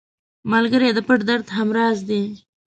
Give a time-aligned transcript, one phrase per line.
[0.51, 2.23] ملګری د پټ درد هم راز دی